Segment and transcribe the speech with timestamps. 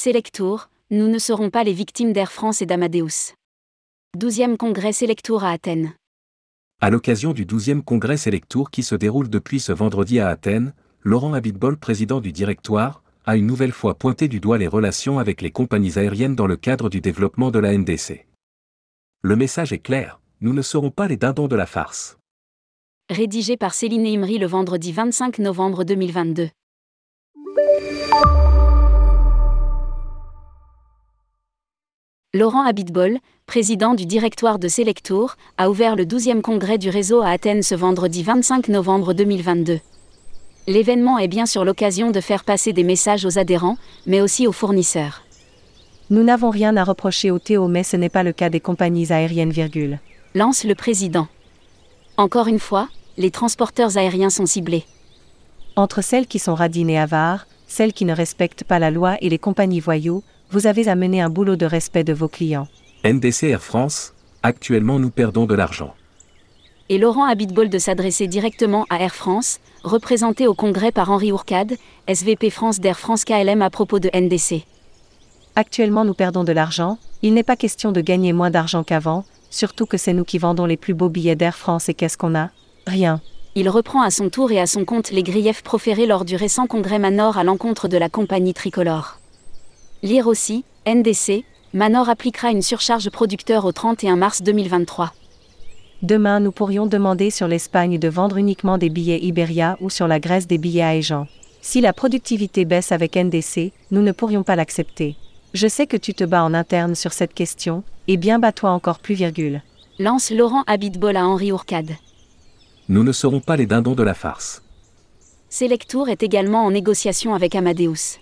[0.00, 3.34] Selectour, nous ne serons pas les victimes d'Air France et d'Amadeus.
[4.16, 5.92] 12e congrès Selectour à Athènes.
[6.80, 11.32] À l'occasion du 12e congrès Selectour qui se déroule depuis ce vendredi à Athènes, Laurent
[11.32, 15.50] Abitbol, président du directoire, a une nouvelle fois pointé du doigt les relations avec les
[15.50, 18.24] compagnies aériennes dans le cadre du développement de la NDC.
[19.22, 22.18] Le message est clair, nous ne serons pas les dindons de la farce.
[23.10, 26.50] Rédigé par Céline Imri le vendredi 25 novembre 2022.
[32.34, 37.30] Laurent Abitbol, président du directoire de Selectour, a ouvert le 12e congrès du réseau à
[37.30, 39.80] Athènes ce vendredi 25 novembre 2022.
[40.66, 44.52] L'événement est bien sûr l'occasion de faire passer des messages aux adhérents, mais aussi aux
[44.52, 45.22] fournisseurs.
[46.10, 49.10] Nous n'avons rien à reprocher au Théo, mais ce n'est pas le cas des compagnies
[49.10, 49.98] aériennes, virgule.
[50.34, 51.28] Lance le président.
[52.18, 54.84] Encore une fois, les transporteurs aériens sont ciblés.
[55.76, 59.30] Entre celles qui sont radines et avares, celles qui ne respectent pas la loi et
[59.30, 62.68] les compagnies voyous, vous avez à mener un boulot de respect de vos clients.
[63.04, 65.94] NDC Air France, actuellement nous perdons de l'argent.
[66.88, 71.74] Et Laurent Abitbol de s'adresser directement à Air France, représenté au congrès par Henri Ourcade,
[72.06, 74.64] SVP France d'Air France KLM à propos de NDC.
[75.54, 79.84] Actuellement nous perdons de l'argent, il n'est pas question de gagner moins d'argent qu'avant, surtout
[79.84, 82.50] que c'est nous qui vendons les plus beaux billets d'Air France et qu'est-ce qu'on a?
[82.86, 83.20] Rien.
[83.54, 86.66] Il reprend à son tour et à son compte les griefs proférés lors du récent
[86.66, 89.17] congrès Manor à l'encontre de la compagnie tricolore.
[90.04, 95.12] Lire aussi, NDC, Manor appliquera une surcharge producteur au 31 mars 2023.
[96.02, 100.20] Demain, nous pourrions demander sur l'Espagne de vendre uniquement des billets Iberia ou sur la
[100.20, 101.26] Grèce des billets Aegean.
[101.62, 105.16] Si la productivité baisse avec NDC, nous ne pourrions pas l'accepter.
[105.52, 109.00] Je sais que tu te bats en interne sur cette question, et bien bats-toi encore
[109.00, 109.62] plus, virgule.
[109.98, 111.96] Lance Laurent Abitbol à Henri Ourcade.
[112.88, 114.62] Nous ne serons pas les dindons de la farce.
[115.50, 118.20] Selectour est également en négociation avec Amadeus.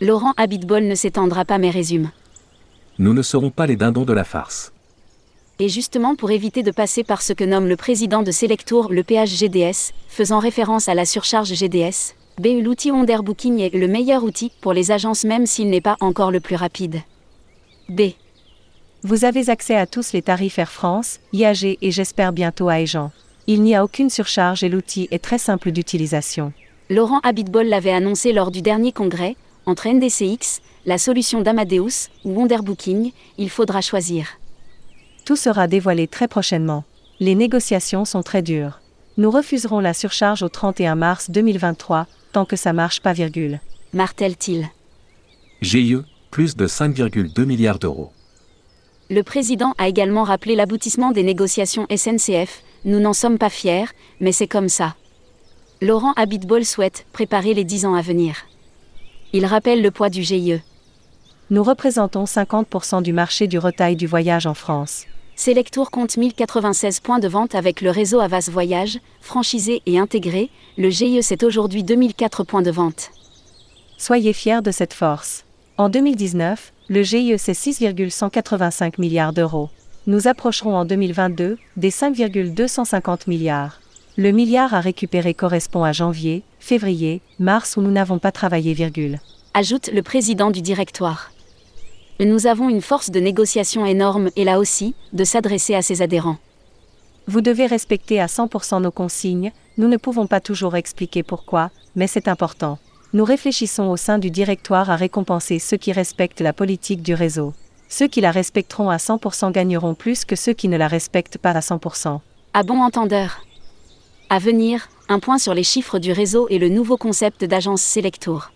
[0.00, 2.10] Laurent Abitbol ne s'étendra pas mais résume.
[2.98, 4.72] Nous ne serons pas les dindons de la farce.
[5.60, 9.04] Et justement pour éviter de passer par ce que nomme le président de Selectour le
[9.04, 14.72] PHGDS, faisant référence à la surcharge GDS, BU l'outil Underbooking est le meilleur outil pour
[14.72, 17.00] les agences même s'il n'est pas encore le plus rapide.
[17.88, 18.14] B.
[19.04, 23.12] Vous avez accès à tous les tarifs Air France, IAG et j'espère bientôt à Aegean.
[23.46, 26.52] Il n'y a aucune surcharge et l'outil est très simple d'utilisation.
[26.90, 29.36] Laurent Abitbol l'avait annoncé lors du dernier congrès,
[29.66, 34.26] entre NDCX, la solution d'Amadeus ou Underbooking, il faudra choisir.
[35.24, 36.84] Tout sera dévoilé très prochainement.
[37.20, 38.80] Les négociations sont très dures.
[39.16, 43.60] Nous refuserons la surcharge au 31 mars 2023, tant que ça marche pas, virgule.
[43.92, 44.68] Martèle-t-il.
[45.62, 45.96] GIE,
[46.30, 48.10] plus de 5,2 milliards d'euros.
[49.08, 53.86] Le président a également rappelé l'aboutissement des négociations SNCF, nous n'en sommes pas fiers,
[54.20, 54.96] mais c'est comme ça.
[55.80, 58.46] Laurent Abitbol souhaite préparer les 10 ans à venir.
[59.36, 60.60] Il rappelle le poids du GIE.
[61.50, 65.06] Nous représentons 50% du marché du retail du voyage en France.
[65.34, 70.50] Selectour compte 1096 points de vente avec le réseau Avas Voyage, franchisé et intégré.
[70.78, 73.10] Le GIE c'est aujourd'hui 2004 points de vente.
[73.98, 75.44] Soyez fiers de cette force.
[75.78, 79.68] En 2019, le GIE c'est 6,185 milliards d'euros.
[80.06, 83.80] Nous approcherons en 2022 des 5,250 milliards.
[84.16, 89.18] Le milliard à récupérer correspond à janvier, février, mars où nous n'avons pas travaillé, virgule.
[89.54, 91.32] Ajoute le président du directoire.
[92.20, 96.36] Nous avons une force de négociation énorme et là aussi, de s'adresser à ses adhérents.
[97.26, 102.06] Vous devez respecter à 100% nos consignes, nous ne pouvons pas toujours expliquer pourquoi, mais
[102.06, 102.78] c'est important.
[103.14, 107.52] Nous réfléchissons au sein du directoire à récompenser ceux qui respectent la politique du réseau.
[107.88, 111.50] Ceux qui la respecteront à 100% gagneront plus que ceux qui ne la respectent pas
[111.50, 112.20] à 100%.
[112.52, 113.40] À bon entendeur.
[114.30, 118.50] À venir, un point sur les chiffres du réseau et le nouveau concept d'agence Selectour.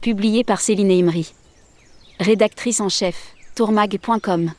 [0.00, 1.32] Publié par Céline Imri.
[2.18, 4.52] Rédactrice en chef, tourmag.com.